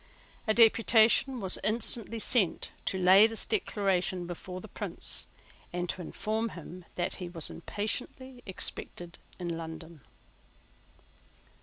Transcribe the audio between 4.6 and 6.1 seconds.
Prince, and to